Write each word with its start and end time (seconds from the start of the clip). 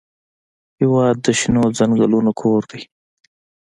هېواد 0.79 1.15
د 1.25 1.27
شنو 1.39 1.63
ځنګلونو 1.77 2.31
کور 2.41 2.61
دی. 2.71 2.81